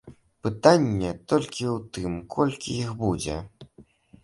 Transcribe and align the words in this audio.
Пытанне 0.45 1.11
толькі 1.33 1.63
ў 1.73 1.77
тым, 1.99 2.17
колькі 2.39 2.69
іх 2.81 2.89
будзе. 3.05 3.39